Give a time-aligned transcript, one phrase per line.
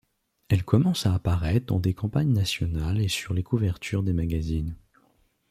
[0.49, 4.75] Elle commence à apparaître dans des campagnes nationales et sur les couvertures des magazines.